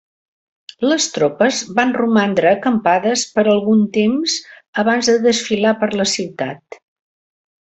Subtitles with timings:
[0.91, 4.39] Les tropes van romandre acampades per algun temps
[4.85, 6.81] abans de desfilar per la ciutat.